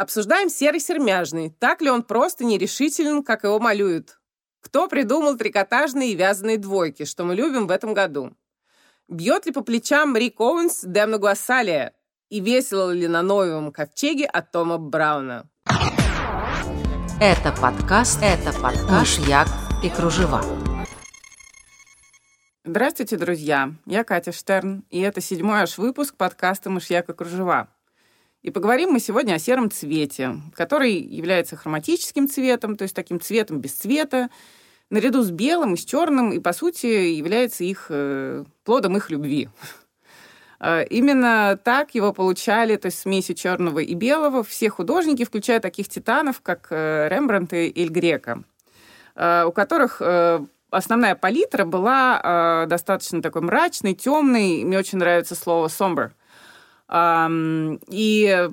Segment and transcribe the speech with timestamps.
[0.00, 1.50] Обсуждаем серый сермяжный.
[1.50, 4.18] Так ли он просто нерешителен, как его малюют?
[4.62, 8.34] Кто придумал трикотажные и вязаные двойки, что мы любим в этом году?
[9.08, 11.92] Бьет ли по плечам Рик Оуэнс Демна Гуассалия?
[12.30, 15.50] И весело ли на новом ковчеге от Тома Брауна?
[17.20, 19.48] Это подкаст, это подкаст «Мышьяк
[19.84, 20.42] и кружева».
[22.64, 23.74] Здравствуйте, друзья!
[23.84, 27.68] Я Катя Штерн, и это седьмой аж выпуск подкаста «Мышьяк и кружева».
[28.42, 33.58] И поговорим мы сегодня о сером цвете, который является хроматическим цветом, то есть таким цветом
[33.58, 34.30] без цвета,
[34.88, 39.50] наряду с белым и с черным, и, по сути, является их э, плодом их любви.
[40.58, 45.90] Э, именно так его получали, то есть смесью черного и белого, все художники, включая таких
[45.90, 48.42] титанов, как э, Рембрандт и Эль Грека,
[49.16, 50.00] э, у которых
[50.70, 54.62] основная палитра была достаточно такой мрачной, темной.
[54.62, 56.12] Мне очень нравится слово «somber»,
[56.92, 58.50] и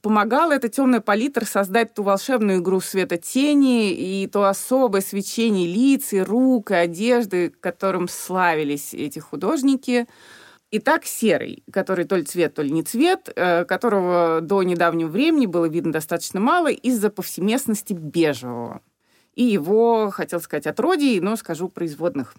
[0.00, 6.12] помогала эта темная палитра создать ту волшебную игру света тени и то особое свечение лиц
[6.12, 10.06] и рук, и одежды, которым славились эти художники.
[10.70, 15.08] И так серый, который то ли цвет, то ли не цвет, э, которого до недавнего
[15.08, 18.82] времени было видно достаточно мало из-за повсеместности бежевого.
[19.34, 22.34] И его, хотел сказать, отродий, но скажу производных.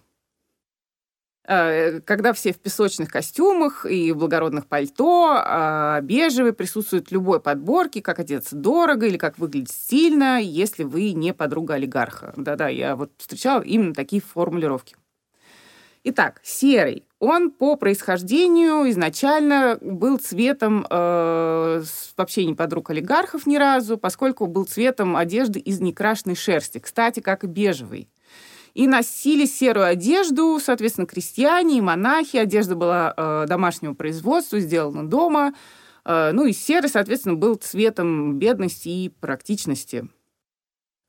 [1.49, 7.39] Э, когда все в песочных костюмах и в благородных пальто, а бежевый присутствует в любой
[7.39, 12.33] подборке, как одеться дорого или как выглядеть стильно, если вы не подруга олигарха.
[12.35, 14.97] Да-да, я вот встречала именно такие формулировки.
[16.03, 17.05] Итак, серый.
[17.19, 21.83] Он по происхождению изначально был цветом э,
[22.17, 26.79] вообще не подруг олигархов ни разу, поскольку был цветом одежды из некрашенной шерсти.
[26.79, 28.09] Кстати, как и бежевый
[28.77, 32.37] и носили серую одежду, соответственно, крестьяне и монахи.
[32.37, 35.55] Одежда была э, домашнего производства, сделана дома.
[36.05, 40.07] Э, ну и серый, соответственно, был цветом бедности и практичности.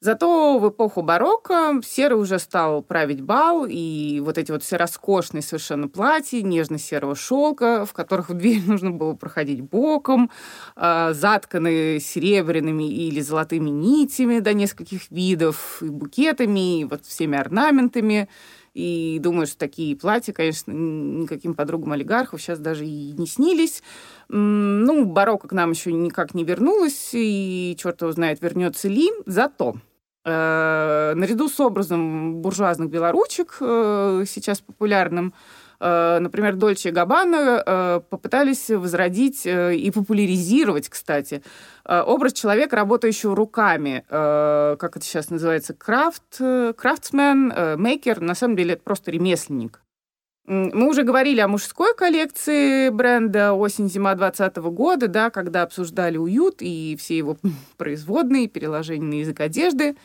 [0.01, 5.43] Зато в эпоху барокко серый уже стал править бал, и вот эти вот все роскошные
[5.43, 10.31] совершенно платья, нежно-серого шелка, в которых в дверь нужно было проходить боком,
[10.77, 18.29] э, затканные серебряными или золотыми нитями до нескольких видов, и букетами, и вот всеми орнаментами.
[18.75, 23.83] И думаю, что такие платья, конечно, никаким подругам олигархов сейчас даже и не снились.
[24.29, 29.11] Ну, барокко к нам еще никак не вернулось, и черт его знает, вернется ли.
[29.27, 29.79] Зато
[30.29, 35.33] наряду с образом буржуазных белоручек, э, сейчас популярным,
[35.81, 41.43] э, например, Дольче и Габбана попытались возродить и популяризировать, кстати,
[41.85, 46.41] образ человека, работающего руками, как это сейчас называется, крафт,
[46.77, 49.81] крафтсмен, мейкер, на самом деле это просто ремесленник.
[50.49, 56.97] Мы уже говорили о мужской коллекции бренда осень-зима 2020 года, да, когда обсуждали уют и
[56.99, 57.37] все его
[57.77, 59.97] производные, переложения на язык одежды.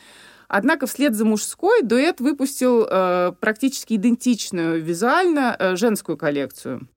[0.49, 6.89] Однако вслед за мужской дуэт выпустил э, практически идентичную визуально э, женскую коллекцию.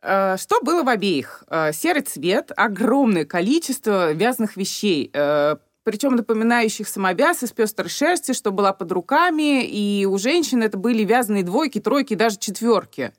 [0.00, 1.44] Э, что было в обеих?
[1.48, 8.50] Э, серый цвет, огромное количество вязаных вещей, э, причем напоминающих самовяз из пестрой шерсти, что
[8.50, 13.12] была под руками, и у женщин это были вязаные двойки, тройки, даже четверки.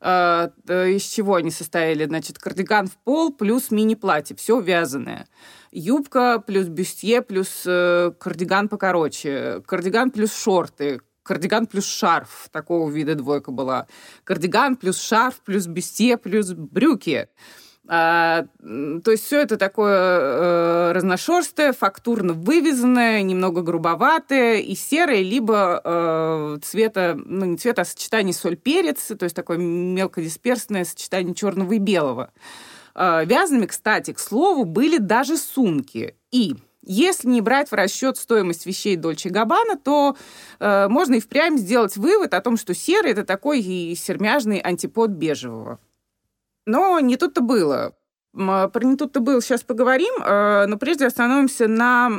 [0.00, 2.04] Э, э, из чего они состояли?
[2.04, 5.26] Значит, кардиган в пол плюс мини-платье, все вязаное.
[5.72, 13.16] Юбка плюс бюстье плюс э, кардиган покороче, кардиган плюс шорты, кардиган плюс шарф, такого вида
[13.16, 13.88] двойка была.
[14.22, 17.28] Кардиган плюс шарф плюс бюстье плюс брюки.
[17.86, 25.82] А, то есть все это такое э, разношерстое, фактурно вывезенное, немного грубоватое и серое, либо
[25.84, 31.78] э, цвета, ну не цвета, а сочетание соль-перец, то есть такое мелкодисперсное сочетание черного и
[31.78, 32.30] белого.
[32.94, 36.16] Э, вязаными, кстати, к слову, были даже сумки.
[36.30, 36.54] И
[36.86, 40.16] если не брать в расчет стоимость вещей Дольче Габбана, то
[40.58, 45.10] э, можно и впрямь сделать вывод о том, что серый это такой и сермяжный антипод
[45.10, 45.78] бежевого.
[46.66, 47.94] Но не тут-то было.
[48.32, 52.10] Про не тут-то было сейчас поговорим, э, но прежде остановимся на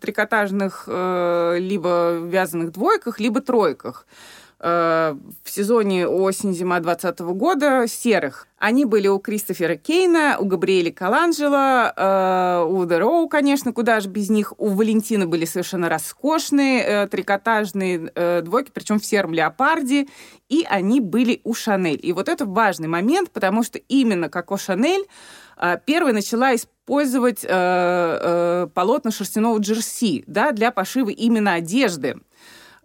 [0.00, 4.06] трикотажных э, либо вязаных двойках, либо тройках
[4.62, 8.46] э, в сезоне осень-зима 2020 года серых.
[8.58, 14.52] Они были у Кристофера Кейна, у Габриэля Каланджела, у Дероу, конечно, куда же без них.
[14.56, 20.06] У Валентина были совершенно роскошные трикотажные двойки, причем в сером леопарде
[20.52, 21.98] и они были у Шанель.
[22.02, 25.06] И вот это важный момент, потому что именно как у Шанель
[25.56, 32.18] а, первой начала использовать э, э, полотна шерстяного джерси да, для пошива именно одежды.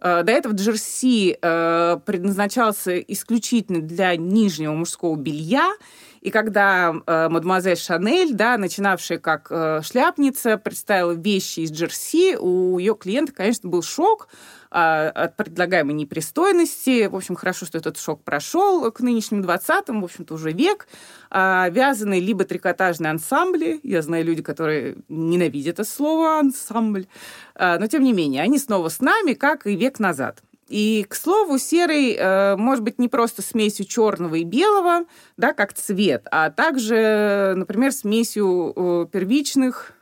[0.00, 5.72] Э, до этого джерси э, предназначался исключительно для нижнего мужского белья,
[6.20, 12.78] И когда э, мадемуазель Шанель, да, начинавшая как э, шляпница, представила вещи из Джерси, у
[12.78, 14.28] ее клиента, конечно, был шок,
[14.70, 17.06] а, от предлагаемой непристойности.
[17.06, 20.88] В общем, хорошо, что этот шок прошел к нынешним 20-м, в общем-то, уже век.
[21.30, 23.80] А, вязаные либо трикотажные ансамбли.
[23.82, 27.06] Я знаю люди, которые ненавидят это слово «ансамбль».
[27.54, 30.42] А, но, тем не менее, они снова с нами, как и век назад.
[30.68, 35.06] И, к слову, серый э, может быть не просто смесью черного и белого,
[35.38, 39.92] да, как цвет, а также, например, смесью э, первичных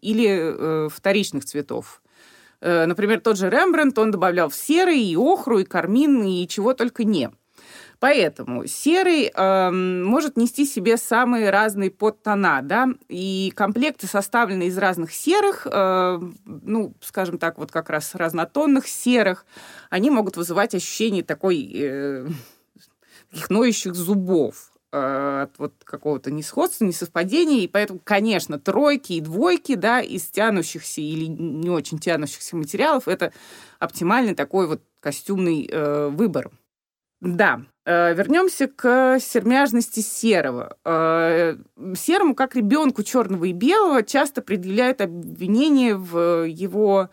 [0.00, 2.00] или э, вторичных цветов.
[2.60, 6.74] Э, например, тот же Рембрандт, он добавлял в серый и охру, и кармин, и чего
[6.74, 7.30] только не.
[8.04, 15.10] Поэтому серый э, может нести себе самые разные подтона, да, и комплекты, составленные из разных
[15.10, 19.46] серых, э, ну, скажем так, вот как раз разнотонных серых,
[19.88, 22.26] они могут вызывать ощущение такой э,
[23.30, 24.70] таких ноющих зубов.
[24.92, 31.00] Э, от вот какого-то несходства, несовпадения, и поэтому, конечно, тройки и двойки, да, из тянущихся
[31.00, 33.32] или не очень тянущихся материалов, это
[33.78, 36.50] оптимальный такой вот костюмный э, выбор.
[37.24, 40.76] Да, э, вернемся к сермяжности серого.
[40.84, 41.56] Э,
[41.96, 47.08] серому, как ребенку черного и белого, часто предъявляют обвинения в его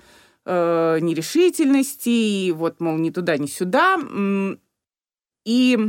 [0.46, 3.98] э, нерешительности, и вот, мол, ни туда, ни сюда.
[5.46, 5.80] И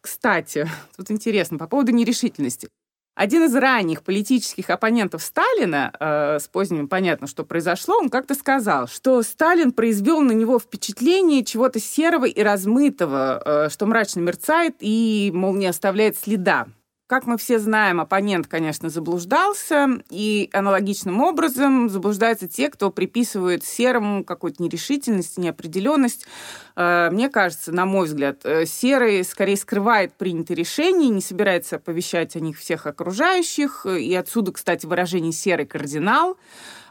[0.00, 2.70] кстати, тут интересно, по поводу нерешительности.
[3.16, 8.88] Один из ранних политических оппонентов Сталина, э, с поздним понятно, что произошло, он как-то сказал,
[8.88, 15.30] что Сталин произвел на него впечатление чего-то серого и размытого, э, что мрачно мерцает и,
[15.32, 16.66] мол, не оставляет следа.
[17.06, 24.24] Как мы все знаем, оппонент, конечно, заблуждался, и аналогичным образом заблуждаются те, кто приписывает серому
[24.24, 26.26] какую-то нерешительность, неопределенность.
[26.74, 32.34] Э, мне кажется, на мой взгляд, э, серый скорее скрывает принятые решения, не собирается оповещать
[32.34, 36.36] о них всех окружающих, и отсюда, кстати, выражение «серый кардинал»,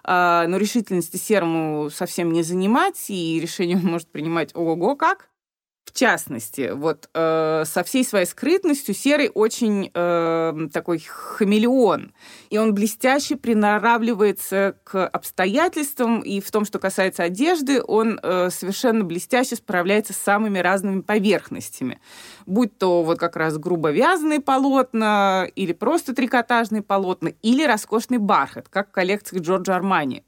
[0.06, 5.28] э, но решительности серому совсем не занимать, и решение он может принимать ого-го как.
[5.96, 12.12] Частности, вот э, со всей своей скрытностью Серый очень э, такой хамелеон,
[12.50, 19.06] и он блестяще приноравливается к обстоятельствам, и в том, что касается одежды, он э, совершенно
[19.06, 22.02] блестяще справляется с самыми разными поверхностями,
[22.46, 28.68] будь то вот как раз грубо вязаные полотна, или просто трикотажные полотна, или роскошный бархат,
[28.68, 30.26] как в коллекциях Джорджа Армани.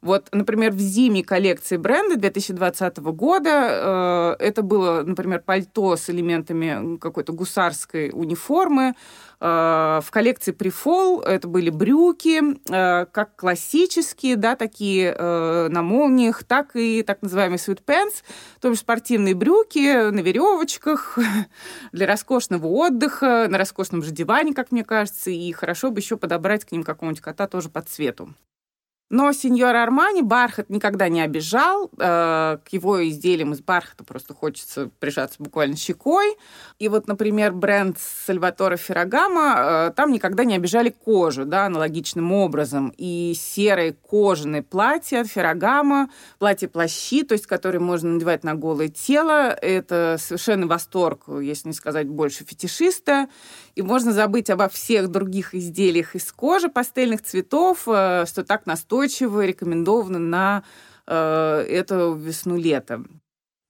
[0.00, 6.98] Вот, например, в зимней коллекции бренда 2020 года э, это было, например, пальто с элементами
[6.98, 8.94] какой-то гусарской униформы.
[9.40, 12.40] Э, в коллекции Прифол это были брюки,
[12.70, 18.22] э, как классические, да, такие э, на молниях, так и так называемые sweatpants,
[18.60, 21.18] то есть спортивные брюки на веревочках
[21.92, 26.64] для роскошного отдыха, на роскошном же диване, как мне кажется, и хорошо бы еще подобрать
[26.64, 28.34] к ним какого-нибудь кота тоже по цвету.
[29.10, 31.90] Но сеньор Армани бархат никогда не обижал.
[31.98, 36.36] Э, к его изделиям из бархата просто хочется прижаться буквально щекой.
[36.78, 39.54] И вот, например, бренд Сальватора Феррагамо,
[39.88, 42.92] э, там никогда не обижали кожу, да, аналогичным образом.
[42.98, 49.54] И серые кожаные платья от Феррагамо, платья-плащи, то есть которые можно надевать на голое тело,
[49.54, 53.28] это совершенно восторг, если не сказать больше, фетишиста.
[53.74, 58.97] И можно забыть обо всех других изделиях из кожи пастельных цветов, э, что так настойчиво
[58.98, 60.64] устойчиво рекомендовано на
[61.06, 63.04] э, эту весну-лето.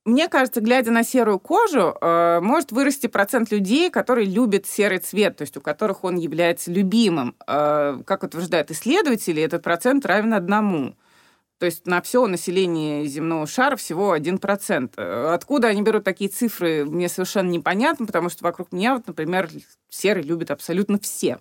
[0.04, 5.36] Мне кажется, глядя на серую кожу, э, может вырасти процент людей, которые любят серый цвет,
[5.36, 7.34] то есть у которых он является любимым.
[7.46, 10.94] Э, как утверждают исследователи, этот процент равен одному.
[11.58, 14.92] То есть на все население земного шара всего 1%.
[14.96, 19.50] Э, откуда они берут такие цифры, мне совершенно непонятно, потому что вокруг меня, вот, например,
[19.90, 21.38] серый любят абсолютно все.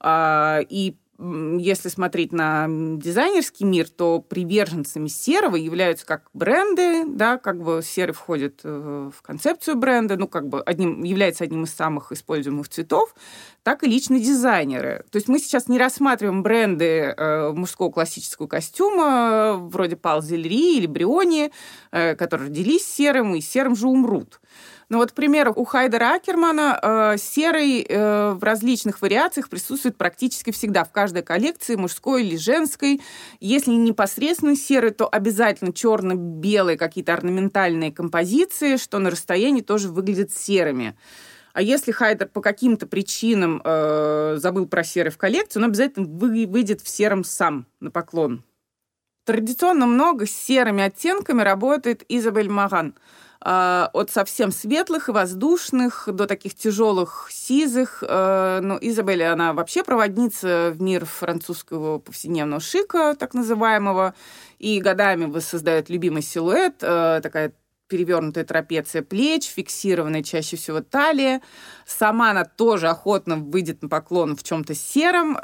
[0.00, 7.62] А, и если смотреть на дизайнерский мир, то приверженцами серого являются как бренды, да, как
[7.62, 12.12] бы серый входит э, в концепцию бренда, ну, как бы одним, является одним из самых
[12.12, 13.14] используемых цветов,
[13.62, 15.04] так и личные дизайнеры.
[15.10, 20.86] То есть мы сейчас не рассматриваем бренды э, мужского классического костюма, вроде Пал Зельри или
[20.86, 21.50] Бриони,
[21.92, 24.40] э, которые родились серым и серым же умрут.
[24.88, 30.52] Ну вот, к примеру, у Хайдера Акермана э, серый э, в различных вариациях присутствует практически
[30.52, 33.02] всегда в каждой коллекции, мужской или женской.
[33.40, 40.30] Если не непосредственно серый, то обязательно черно-белые какие-то орнаментальные композиции, что на расстоянии тоже выглядят
[40.30, 40.96] серыми.
[41.52, 46.46] А если Хайдер по каким-то причинам э, забыл про серый в коллекции, он обязательно вы,
[46.46, 48.44] выйдет в сером сам на поклон.
[49.24, 52.94] Традиционно много с серыми оттенками работает Изабель Маган–
[53.40, 58.02] от совсем светлых и воздушных до таких тяжелых сизых.
[58.06, 64.14] А, ну, Изабель, она вообще проводница в мир французского повседневного шика, так называемого,
[64.58, 67.52] и годами воссоздает любимый силуэт, а, такая
[67.88, 71.40] перевернутая трапеция плеч, фиксированная чаще всего талия.
[71.86, 75.34] Сама она тоже охотно выйдет на поклон в чем-то сером.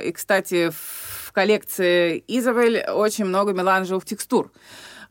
[0.00, 4.52] И, кстати, в коллекции Изабель очень много меланжевых текстур.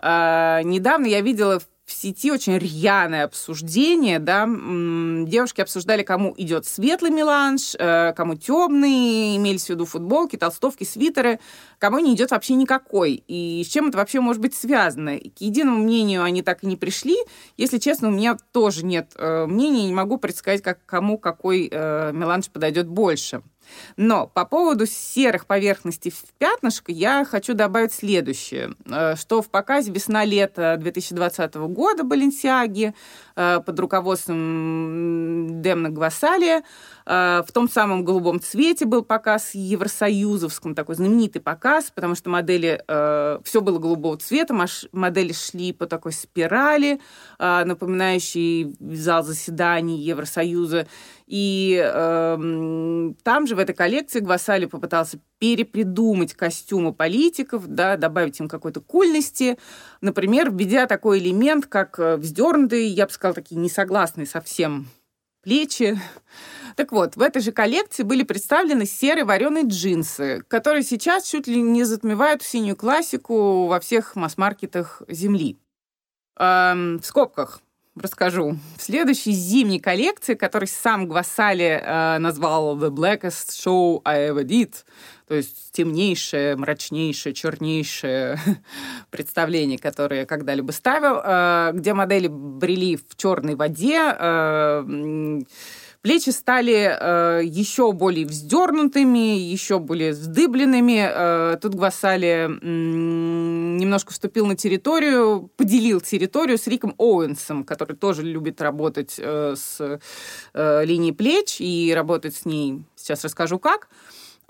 [0.02, 1.62] Недавно я видела
[1.92, 9.36] в сети очень рьяное обсуждение, да, девушки обсуждали, кому идет светлый меланж, э, кому темный,
[9.36, 11.40] имелись в виду футболки, толстовки, свитеры,
[11.80, 13.24] кому не идет вообще никакой.
[13.28, 15.18] И с чем это вообще может быть связано?
[15.18, 17.18] К единому мнению они так и не пришли.
[17.58, 22.12] Если честно, у меня тоже нет э, мнения, не могу предсказать, как, кому какой э,
[22.14, 23.42] меланж подойдет больше.
[23.98, 29.92] Но по поводу серых поверхностей в пятнышко я хочу добавить следующее, э, что в показе
[29.92, 32.94] «Весна-лето» 2020 года Баленсиаги
[33.36, 36.64] э, под руководством Демна Гвасалия
[37.06, 42.84] в том самом голубом цвете был показ евросоюзовском, такой знаменитый показ, потому что модели,
[43.44, 44.56] все было голубого цвета,
[44.92, 47.00] модели шли по такой спирали,
[47.40, 50.88] напоминающей зал заседаний Евросоюза.
[51.32, 58.50] И э, там же в этой коллекции Гвасали попытался перепридумать костюмы политиков, да, добавить им
[58.50, 59.58] какой-то кульности,
[60.02, 64.88] например, введя такой элемент, как э, вздернутые, я бы сказала, такие несогласные совсем
[65.42, 66.00] плечи.
[66.76, 71.62] Так вот, в этой же коллекции были представлены серые вареные джинсы, которые сейчас чуть ли
[71.62, 75.58] не затмевают синюю классику во всех масс-маркетах Земли.
[76.38, 77.62] Эм, в скобках
[77.96, 78.58] расскажу.
[78.78, 84.74] В следующей зимней коллекции, который сам Гвасали э, назвал «The blackest show I ever did»,
[85.32, 88.38] то есть темнейшее, мрачнейшее, чернейшее
[89.12, 95.42] представление, которое я когда-либо ставил, э, где модели брели в черной воде, э,
[96.02, 101.58] Плечи стали э, еще более вздернутыми, еще более вздыбленными.
[101.60, 109.12] Тут Гвасали немножко вступил на территорию, поделил территорию с Риком Оуэнсом, который тоже любит работать
[109.20, 110.00] с
[110.56, 112.84] линией плеч и работать с ней.
[112.96, 113.88] Сейчас расскажу как.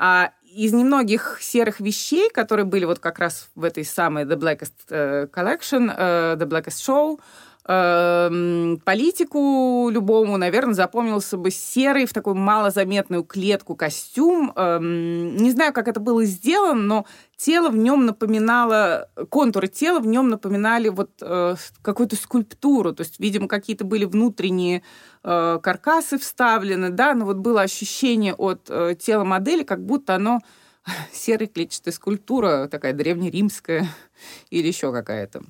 [0.03, 4.73] А из немногих серых вещей, которые были вот как раз в этой самой The Blackest
[4.89, 7.19] э, Collection, э, The Blackest Show,
[7.63, 14.51] политику любому, наверное, запомнился бы серый в такую малозаметную клетку костюм.
[14.55, 17.05] Эм, не знаю, как это было сделано, но
[17.37, 23.19] тело в нем напоминало, контуры тела в нем напоминали вот э, какую-то скульптуру, то есть,
[23.19, 24.81] видимо, какие-то были внутренние
[25.23, 30.39] э, каркасы вставлены, да, но вот было ощущение от э, тела модели, как будто оно
[31.13, 33.87] серая клетчатая скульптура, такая древнеримская
[34.49, 35.43] или еще какая-то.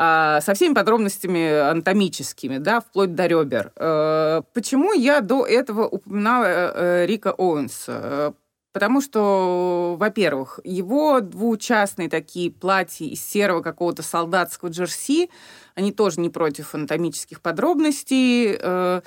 [0.00, 3.72] А, со всеми подробностями анатомическими, да, вплоть до ребер.
[3.74, 8.00] Э, почему я до этого упоминала э, Рика Оуэнса?
[8.04, 8.32] Э,
[8.72, 15.30] потому что, во-первых, его двухчастные такие платья из серого какого-то солдатского джерси,
[15.74, 19.02] они тоже не против анатомических подробностей.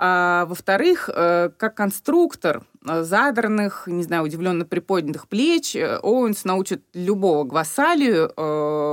[0.00, 6.84] А во-вторых, э, как конструктор э, задранных, не знаю, удивленно приподнятых плеч, э, Оуэнс научит
[6.94, 8.28] любого гвасалию,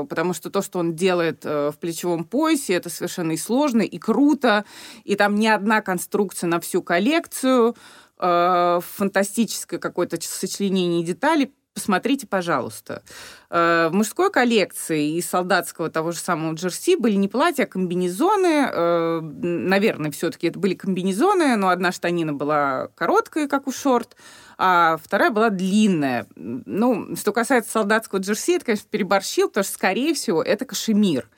[0.10, 4.66] потому что то, что он делает в плечевом поясе, это совершенно и сложно, и круто,
[5.04, 7.76] и там не одна конструкция на всю коллекцию,
[8.18, 13.04] фантастическое какое-то сочленение деталей, посмотрите, пожалуйста.
[13.52, 18.70] Э, в мужской коллекции из солдатского того же самого джерси были не платья, а комбинезоны.
[18.72, 24.16] Э, наверное, все-таки это были комбинезоны, но одна штанина была короткая, как у шорт,
[24.58, 26.28] а вторая была длинная.
[26.36, 31.30] Ну, что касается солдатского джерси, это, конечно, переборщил, потому что, скорее всего, это кашемир.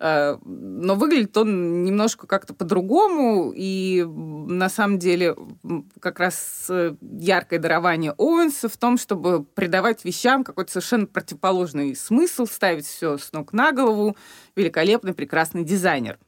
[0.00, 5.34] Э, но выглядит он немножко как-то по-другому, и на самом деле
[6.00, 6.70] как раз
[7.00, 13.32] яркое дарование Оуэнса в том, чтобы придавать вещам какой-то совершенно противоположный смысл, ставить все с
[13.32, 14.16] ног на голову.
[14.56, 16.18] Великолепный, прекрасный дизайнер.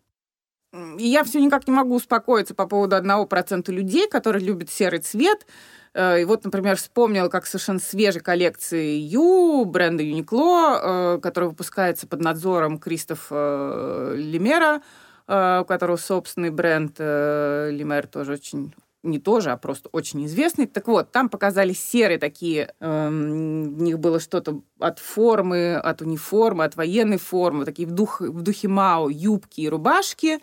[0.72, 5.46] Я все никак не могу успокоиться по поводу одного процента людей, которые любят серый цвет.
[5.94, 12.06] Э, и вот, например, вспомнила, как совершенно свежей коллекции Ю, бренда Юникло, э, который выпускается
[12.06, 14.82] под надзором Кристофа э, Лемера,
[15.26, 20.66] у которого собственный бренд Лемер тоже очень не тоже, а просто очень известный.
[20.66, 26.64] Так вот, там показали серые такие, эм, в них было что-то от формы, от униформы,
[26.64, 30.40] от военной формы, такие в, дух, в духе Мао юбки и рубашки.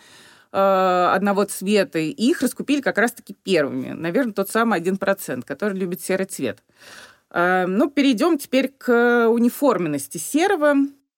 [0.54, 3.90] Э, одного цвета, и их раскупили как раз-таки первыми.
[3.92, 6.64] Наверное, тот самый 1%, который любит серый цвет.
[7.30, 10.76] Э, ну, перейдем теперь к униформенности серого.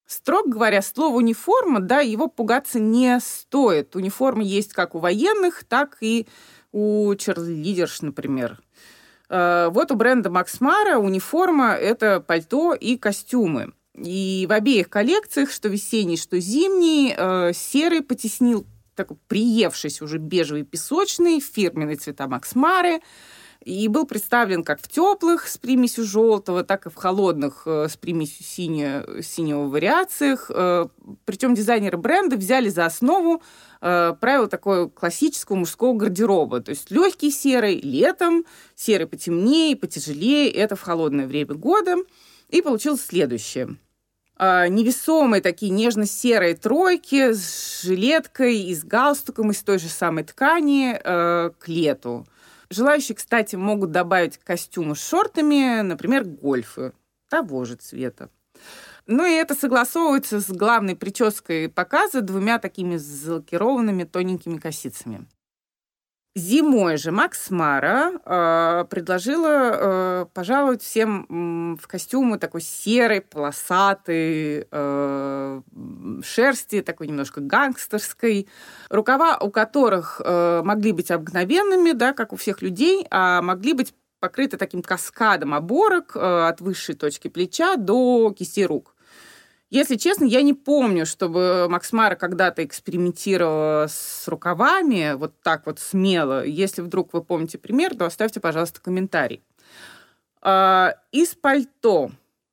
[0.07, 3.95] Строго говоря, слово униформа, да, его пугаться не стоит.
[3.95, 6.27] Униформа есть как у военных, так и
[6.71, 8.59] у черлидерш, например.
[9.29, 13.73] Э, вот у бренда Макс Мара униформа– это пальто и костюмы.
[13.95, 20.63] И в обеих коллекциях, что весенний, что зимний, э, серый потеснил такой приевшись уже бежевый
[20.63, 22.99] песочный, фирменные цвета Макс Мары–
[23.63, 27.97] и был представлен как в теплых с примесью желтого, так и в холодных э, с
[27.97, 30.49] примесью синего, синего вариациях.
[30.53, 30.87] Э,
[31.25, 33.41] Причем дизайнеры бренда взяли за основу
[33.81, 36.61] э, правило такого классического мужского гардероба.
[36.61, 41.97] То есть легкий серый летом, серый потемнее, потяжелее, это в холодное время года.
[42.49, 43.77] И получилось следующее
[44.41, 51.67] невесомые такие нежно-серые тройки с жилеткой и с галстуком из той же самой ткани к
[51.67, 52.25] лету.
[52.69, 56.93] Желающие, кстати, могут добавить костюмы с шортами, например, гольфы
[57.27, 58.29] того же цвета.
[59.07, 65.25] Ну и это согласовывается с главной прической показа двумя такими залакированными тоненькими косицами.
[66.39, 75.61] Зимой же Макс Мара э, предложила э, пожаловать всем в костюмы такой серой, полосатой, э,
[76.23, 78.47] шерсти, такой немножко гангстерской,
[78.89, 83.93] рукава у которых э, могли быть обыкновенными, да, как у всех людей, а могли быть
[84.19, 88.95] покрыты таким каскадом оборок э, от высшей точки плеча до кисти рук.
[89.69, 95.79] Если честно, я не помню, чтобы Макс Мара когда-то экспериментировала с рукавами вот так вот
[95.79, 96.43] смело.
[96.43, 99.43] Если вдруг вы помните пример, то оставьте, пожалуйста, комментарий.
[100.41, 102.09] А, из пальто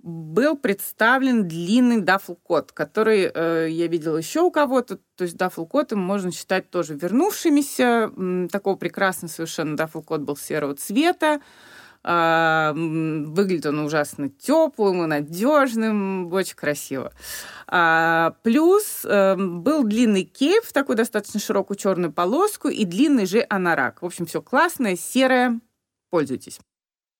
[0.06, 5.00] был представлен длинный дафл-кот, который э, я видела еще у кого-то.
[5.16, 8.12] То есть дафл-коты можно считать тоже вернувшимися.
[8.52, 11.40] Такого прекрасного совершенно дафл-кот был серого цвета.
[12.08, 17.12] А, выглядит он ужасно теплым и надежным, очень красиво.
[17.66, 23.44] А, плюс эм, был длинный кейп в такую достаточно широкую черную полоску и длинный же
[23.50, 24.02] анорак.
[24.02, 25.58] В общем, все классное, серое.
[26.10, 26.60] Пользуйтесь.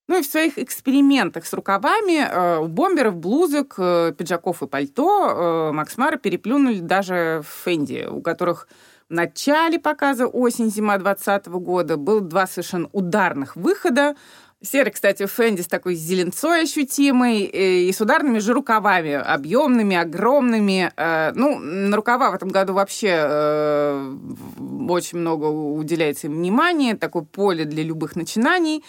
[0.07, 5.69] Ну и в своих экспериментах с рукавами э, у бомберов, блузок, э, пиджаков и пальто
[5.69, 8.69] э, Макс Мара переплюнули даже Фенди, у которых
[9.09, 14.15] в начале показа осень-зима 2020 года было два совершенно ударных выхода.
[14.63, 20.91] Серый, кстати, Фенди с такой зеленцой ощутимой э, и с ударными же рукавами, объемными, огромными.
[20.97, 24.15] Э, ну, на рукава в этом году вообще э,
[24.89, 28.83] очень много уделяется им внимания, такое поле для любых начинаний.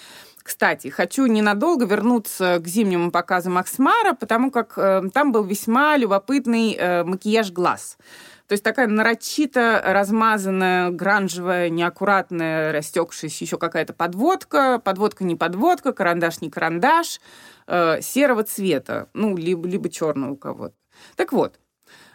[0.49, 4.75] Кстати, хочу ненадолго вернуться к зимнему показу Максмара, потому как
[5.13, 7.99] там был весьма любопытный макияж глаз.
[8.47, 14.81] То есть такая нарочито размазанная, гранжевая, неаккуратная, растекшаяся еще какая-то подводка.
[14.83, 17.21] Подводка не подводка, карандаш не карандаш,
[17.67, 20.75] э, серого цвета, ну, либо, либо черного у кого-то.
[21.15, 21.61] Так вот,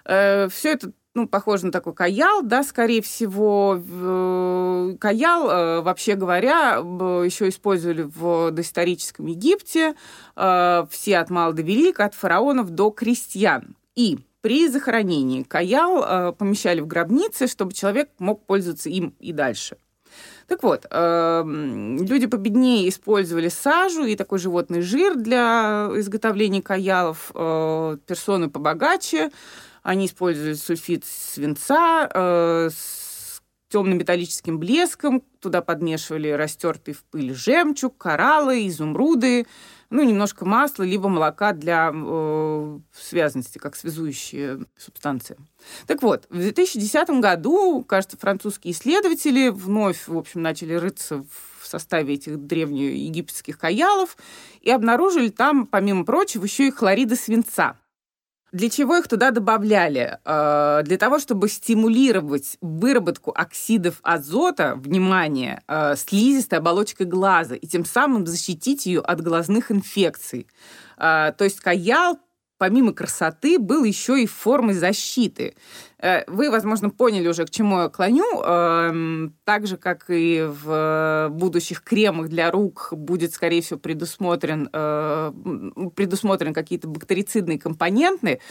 [0.06, 3.80] э, все это ну, похоже на такой каял, да, скорее всего.
[3.80, 9.94] Э, каял, э, вообще говоря, еще использовали в доисторическом Египте
[10.36, 13.76] э, все от мала до велика, от фараонов до крестьян.
[13.96, 19.78] И при захоронении каял помещали в гробницы, чтобы человек мог пользоваться им и дальше.
[20.48, 27.32] Так вот, э, люди победнее использовали сажу и такой животный жир для изготовления каялов.
[27.32, 29.32] Персоны побогаче,
[29.84, 37.98] они использовали сульфид свинца э, с темным металлическим блеском, туда подмешивали растертый в пыль жемчуг,
[37.98, 39.48] кораллы, изумруды,
[39.90, 45.38] ну, немножко масла, либо молока для э, связанности, как связующие субстанции.
[45.86, 51.26] Так вот, в 2010 году, кажется, французские исследователи вновь, в общем, начали рыться
[51.60, 54.18] в составе этих древнеегипетских каялов
[54.62, 57.78] и обнаружили там, помимо прочего, еще и хлориды свинца.
[58.54, 60.20] Для чего их туда добавляли?
[60.26, 67.84] Э, для того, чтобы стимулировать выработку оксидов азота, внимание, э, слизистой оболочкой глаза, и тем
[67.84, 70.46] самым защитить ее от глазных инфекций.
[70.98, 72.20] Э, то есть каял
[72.64, 75.54] помимо красоты, был еще и формой защиты.
[76.04, 78.42] Э, вы, возможно, поняли уже, к чему я клоню.
[78.42, 85.32] Эм, так же, как и в будущих кремах для рук будет, скорее всего, предусмотрен, э,
[85.96, 88.42] предусмотрен какие-то бактерицидные компоненты,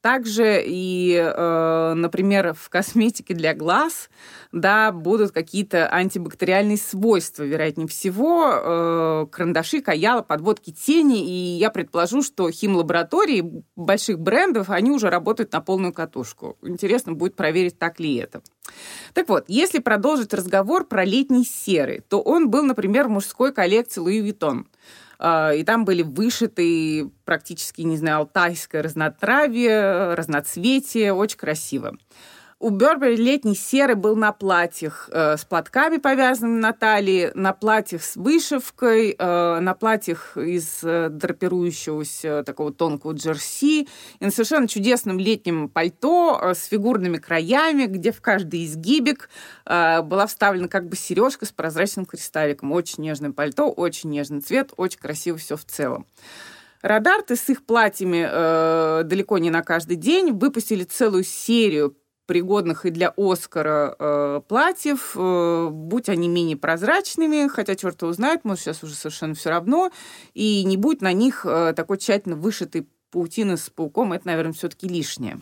[0.00, 4.08] также и, э, например, в косметике для глаз
[4.52, 11.24] да, будут какие-то антибактериальные свойства, вероятнее всего, карандаши, каяла, подводки тени.
[11.24, 16.56] И я предположу, что химлаборатории больших брендов, они уже работают на полную катушку.
[16.62, 18.42] Интересно, будет проверить, так ли это.
[19.14, 24.00] Так вот, если продолжить разговор про летний серый, то он был, например, в мужской коллекции
[24.00, 24.66] Louis Vuitton.
[25.56, 31.96] и там были вышиты практически, не знаю, алтайское разнотравие, разноцветие, очень красиво.
[32.62, 38.02] У Бербери летний серый был на платьях э, с платками, повязанными на талии, на платьях
[38.02, 45.18] с вышивкой, э, на платьях из э, драпирующегося такого тонкого джерси, и на совершенно чудесном
[45.18, 49.30] летнем пальто э, с фигурными краями, где в каждый изгибик
[49.64, 52.72] э, была вставлена как бы сережка с прозрачным кристалликом.
[52.72, 56.06] Очень нежное пальто, очень нежный цвет, очень красиво все в целом.
[56.82, 61.96] Радарты с их платьями э, далеко не на каждый день выпустили целую серию
[62.30, 68.44] пригодных и для Оскара э, платьев, э, будь они менее прозрачными, хотя черт его знает,
[68.44, 69.90] может, сейчас уже совершенно все равно,
[70.32, 74.86] и не будь на них э, такой тщательно вышитой паутины с пауком, это, наверное, все-таки
[74.86, 75.40] лишнее.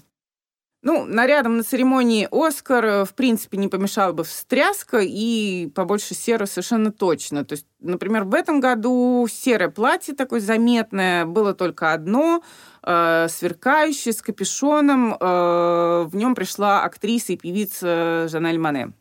[0.81, 6.47] Ну, нарядом на церемонии «Оскар» э, в принципе не помешала бы встряска и побольше серы
[6.47, 7.45] совершенно точно.
[7.45, 12.45] То есть, например, в этом году серое платье такое заметное было только одно,
[12.85, 15.15] э, сверкающее, с капюшоном.
[15.15, 18.93] Э, в нем пришла актриса и певица Жанель Мане.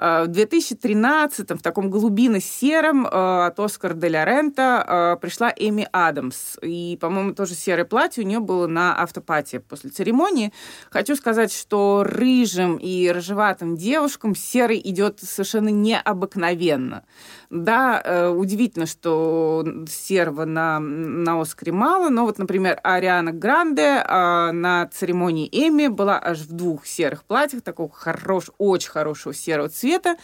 [0.00, 5.86] Э, в 2013 в таком голубино-сером э, от Оскар де ля Рента э, пришла Эми
[5.92, 6.56] Адамс.
[6.62, 10.52] И, по-моему, тоже серое платье у нее было на автопате после церемонии.
[10.90, 17.04] Хочу сказать, что рыжим и рыжеватым девушкам серый идет совершенно необыкновенно.
[17.50, 25.48] Да, удивительно, что серого на, на Оскаре мало, но вот, например, Ариана Гранде на церемонии
[25.50, 30.16] Эми была аж в двух серых платьях, такого хорош, очень хорошего серого цвета, цвета,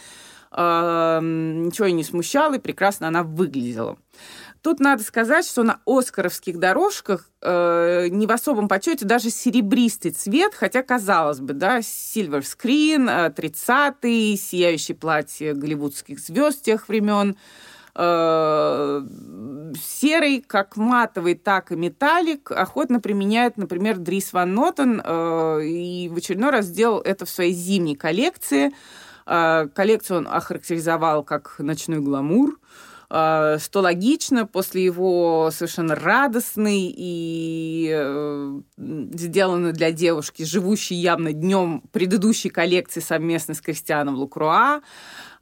[0.51, 3.97] ничего ее не смущало, и прекрасно она выглядела.
[4.61, 10.53] Тут надо сказать, что на оскаровских дорожках э, не в особом почете даже серебристый цвет,
[10.55, 17.37] хотя, казалось бы, да, silver screen, 30-й, э, сияющее платье голливудских звезд тех времен,
[17.95, 19.01] э,
[19.81, 26.17] серый, как матовый, так и металлик, охотно применяет, например, Дрис Ван Нотен, э, и в
[26.17, 28.73] очередной раз сделал это в своей зимней коллекции–
[29.27, 32.57] коллекцию он охарактеризовал как ночной гламур,
[33.09, 41.83] а, что логично после его совершенно радостной и э, сделанной для девушки, живущей явно днем
[41.93, 44.81] предыдущей коллекции совместно с Кристианом Лукруа,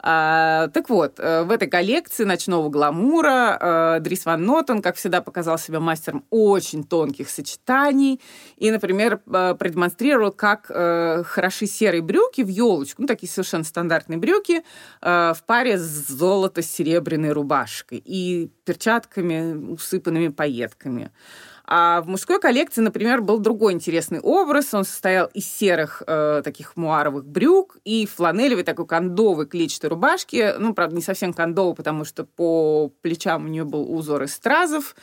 [0.08, 3.58] а, так вот, э, в этой коллекции ночного гламура
[3.98, 8.22] э, Дрис Ван Нотен, как всегда, показал себя мастером очень тонких сочетаний
[8.58, 14.64] и, например, э, продемонстрировал, как хороши серые брюки в елочку, ну, такие совершенно стандартные брюки,
[15.02, 21.12] в паре с золото-серебряной рубашкой и перчатками, усыпанными пайетками.
[21.68, 24.74] А в мужской коллекции, например, был другой интересный образ.
[24.74, 30.54] Он состоял из серых э, таких муаровых брюк и фланелевой такой кондовой клетчатой рубашки.
[30.60, 34.96] Ну, правда, не совсем кондовой, потому что по плечам у нее был узор из стразов.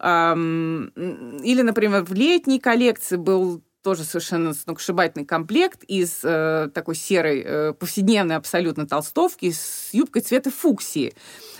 [0.00, 7.72] Или, например, в летней коллекции был тоже совершенно сногсшибательный комплект из э, такой серой э,
[7.72, 11.14] повседневной абсолютно толстовки с юбкой цвета фуксии.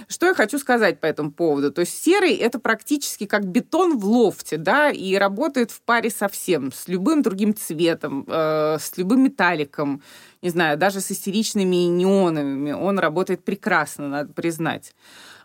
[0.08, 1.72] Что я хочу сказать по этому поводу?
[1.72, 6.28] То есть серый это практически как бетон в лофте, да, и работает в паре со
[6.28, 10.02] всем, с любым другим цветом, э, с любым металликом,
[10.42, 12.72] не знаю, даже с истеричными неоновыми.
[12.72, 14.94] Он работает прекрасно, надо признать.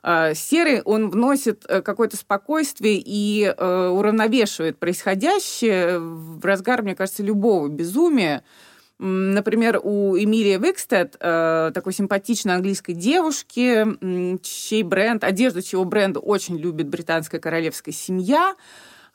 [0.03, 7.23] Э, серый, он вносит э, какое-то спокойствие и э, уравновешивает происходящее в разгар, мне кажется,
[7.23, 8.43] любого безумия.
[8.97, 13.85] Например, у Эмилии Викстед, такой симпатичной английской девушки,
[14.41, 18.55] чей бренд, одежду чего бренда очень любит британская королевская семья, а,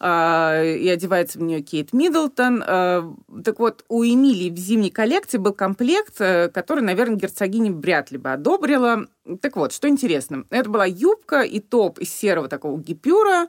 [0.03, 2.65] и одевается в нее Кейт Миддлтон.
[2.67, 8.11] А, так вот, у Эмилии в зимней коллекции был комплект, э, который, наверное, герцогиня вряд
[8.11, 9.07] ли бы одобрила.
[9.43, 13.49] Так вот, что интересно, это была юбка и топ из серого такого гипюра,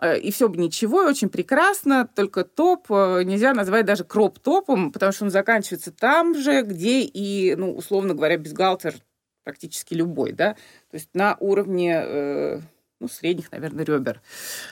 [0.00, 4.90] э, и все бы ничего, и очень прекрасно, только топ э, нельзя назвать даже кроп-топом,
[4.90, 8.96] потому что он заканчивается там же, где и, ну, условно говоря, бюстгальтер
[9.44, 10.54] практически любой, да,
[10.90, 12.62] то есть на уровне
[13.04, 14.22] ну, средних, наверное, ребер.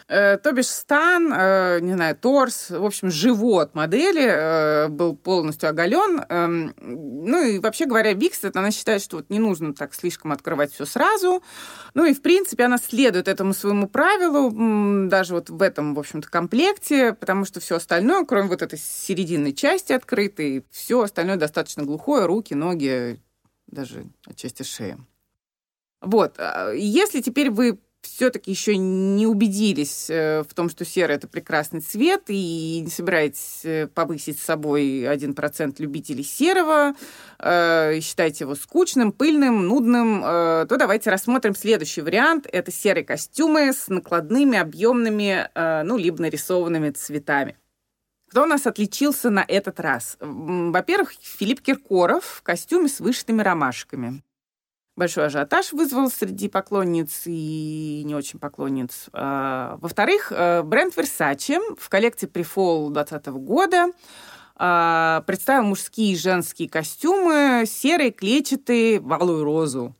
[0.08, 5.68] Э, то бишь стан, э, не знаю, торс, в общем, живот модели э, был полностью
[5.68, 6.24] оголен.
[6.26, 6.46] Э,
[6.78, 10.86] ну и вообще говоря, Викстед, она считает, что вот не нужно так слишком открывать все
[10.86, 11.42] сразу.
[11.92, 16.30] Ну и, в принципе, она следует этому своему правилу, даже вот в этом, в общем-то,
[16.30, 22.24] комплекте, потому что все остальное, кроме вот этой серединной части открытой, все остальное достаточно глухое,
[22.24, 23.20] руки, ноги,
[23.66, 24.98] даже отчасти шея.
[26.02, 26.34] Вот.
[26.38, 31.80] А если теперь вы все-таки еще не убедились э, в том, что серый это прекрасный
[31.80, 36.94] цвет, и не собираетесь э, повысить с собой 1% любителей серого,
[37.38, 42.46] э, считаете его скучным, пыльным, нудным, то давайте рассмотрим следующий вариант.
[42.50, 45.48] Это серые костюмы с накладными, объемными,
[45.84, 47.56] ну, либо нарисованными цветами.
[48.30, 50.16] Кто у нас отличился на этот раз?
[50.20, 54.22] Во-первых, Филипп Киркоров в костюме с вышитыми ромашками
[54.96, 59.08] большой ажиотаж вызвал среди поклонниц и не очень поклонниц.
[59.12, 63.92] А, во-вторых, э, бренд Versace в коллекции Prefall 2020 года
[64.56, 69.96] а, представил мужские и женские костюмы, серые, клетчатые, в розу.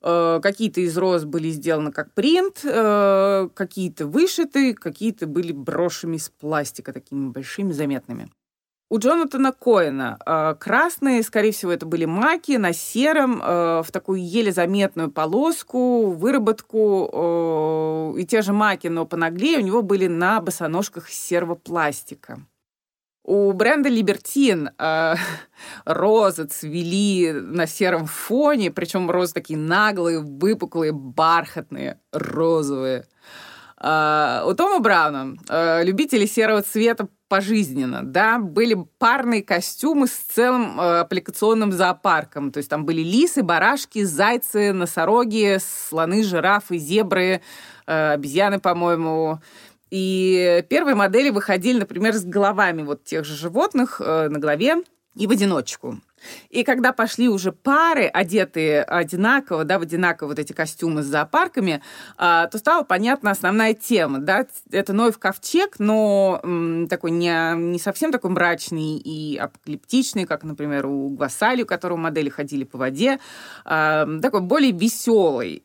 [0.00, 6.28] Э, какие-то из роз были сделаны как принт, э, какие-то вышиты, какие-то были брошами из
[6.28, 8.30] пластика, такими большими, заметными.
[8.90, 14.26] У Джонатана Коэна э, красные, скорее всего, это были маки на сером, э, в такую
[14.26, 17.10] еле заметную полоску, выработку.
[17.12, 22.40] Э, и те же маки, но понаглее, у него были на босоножках серого пластика.
[23.24, 25.14] У бренда Либертин э,
[25.84, 33.04] розы цвели на сером фоне, причем розы такие наглые, выпуклые, бархатные, розовые.
[33.80, 40.80] Э, у Тома Брауна э, любители серого цвета пожизненно, да, были парные костюмы с целым
[40.80, 47.42] э, аппликационным зоопарком, то есть там были лисы, барашки, зайцы, носороги, слоны, жирафы, зебры,
[47.86, 49.40] обезьяны, по-моему.
[49.90, 54.82] И первые модели выходили, например, с головами вот тех же животных на голове
[55.14, 55.98] и в одиночку.
[56.50, 61.82] И когда пошли уже пары, одетые одинаково, да, в одинаково вот эти костюмы с зоопарками,
[62.16, 66.40] а, то стала понятна основная тема, да, это Ноев ковчег, но
[66.88, 72.28] такой не, не совсем такой мрачный и апокалиптичный, как, например, у Гвасали, у которого модели
[72.28, 73.18] ходили по воде,
[73.64, 75.64] а, такой более веселый.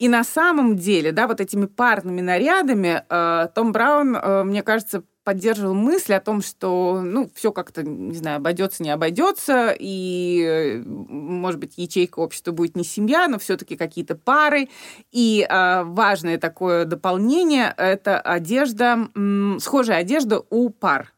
[0.00, 5.74] И на самом деле, да, вот этими парными нарядами э, Том Браун, мне кажется, поддерживал
[5.74, 11.74] мысль о том, что, ну, все как-то, не знаю, обойдется, не обойдется, и, может быть,
[11.76, 14.68] ячейка общества будет не семья, но все-таки какие-то пары.
[15.10, 21.12] И э, важное такое дополнение– это одежда, м, схожая одежда у пар.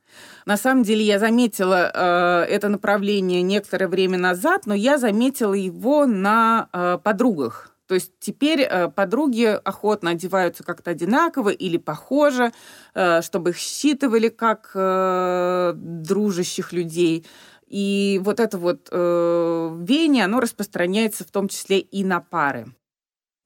[0.47, 6.07] На самом деле я заметила э, это направление некоторое время назад, но я заметила его
[6.07, 12.53] на э, подругах то есть теперь э, подруги охотно одеваются как-то одинаково или похоже,
[12.95, 17.27] э, чтобы их считывали как э, дружащих людей.
[17.69, 22.67] И вот это вот веяние, оно распространяется в том числе и на пары.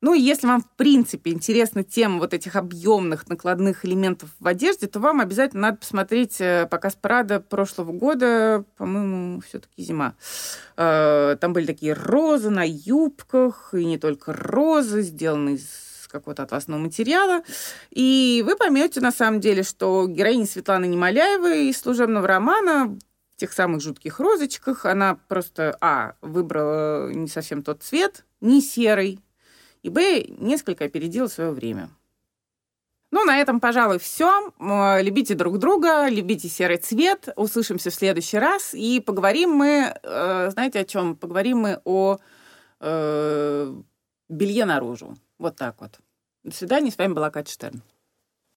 [0.01, 4.87] Ну и если вам, в принципе, интересна тема вот этих объемных накладных элементов в одежде,
[4.87, 10.15] то вам обязательно надо посмотреть э, показ Прада прошлого года, по-моему, все-таки зима.
[10.79, 16.81] Э, там были такие розы на юбках, и не только розы, сделанные из какого-то атласного
[16.81, 17.43] материала.
[17.91, 22.99] И вы поймете, на самом деле, что героиня Светланы Немоляевой из служебного романа
[23.35, 29.21] в тех самых жутких розочках, она просто, а, выбрала не совсем тот цвет, не серый,
[29.83, 31.90] и Б несколько опередил свое время.
[33.12, 34.53] Ну, на этом, пожалуй, все.
[35.03, 37.29] Любите друг друга, любите серый цвет.
[37.35, 38.73] Услышимся в следующий раз.
[38.73, 41.16] И поговорим мы, э, знаете, о чем?
[41.16, 42.19] Поговорим мы о
[42.81, 43.75] э,
[44.29, 45.16] белье наружу.
[45.38, 45.99] Вот так вот.
[46.45, 46.93] До свидания.
[46.93, 47.83] С вами была Катя Штерн.